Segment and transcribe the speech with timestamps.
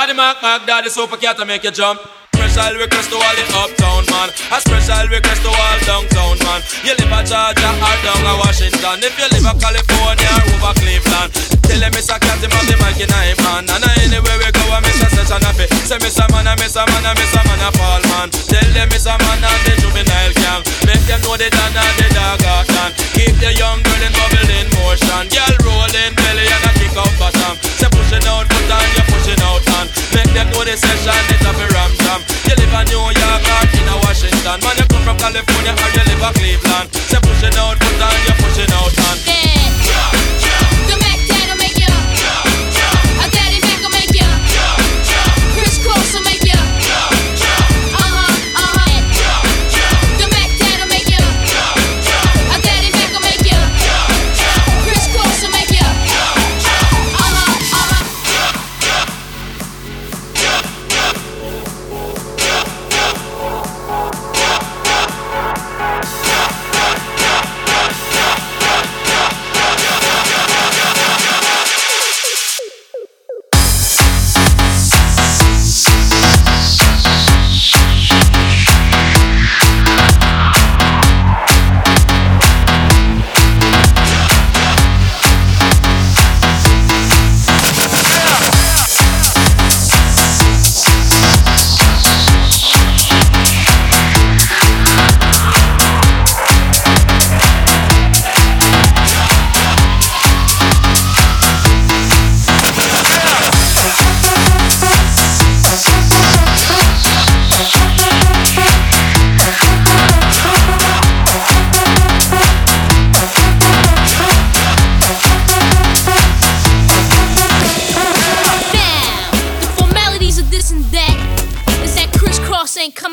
[0.00, 2.00] Daddy Mac Mac, Daddy Super Cat to make you jump
[2.50, 4.28] special request to all the uptown man.
[4.50, 6.60] A special request to all downtown man.
[6.82, 8.98] You live a Georgia or down a Washington.
[9.04, 11.30] If you live a California or over Cleveland,
[11.62, 12.18] tell them Mr.
[12.18, 13.70] Cat him have the mic in him hand.
[13.70, 15.70] And anywhere we go, I miss a session of it.
[15.86, 16.26] Say Mr.
[16.32, 18.28] Man, I miss a man, I miss a man, a fall man.
[18.32, 19.14] Tell them Mr.
[19.14, 20.79] Man and the juvenile gang.
[35.40, 36.99] California or you live in Cleveland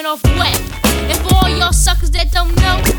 [0.00, 0.60] coming off wet.
[1.10, 2.89] And for all y'all suckers that don't know.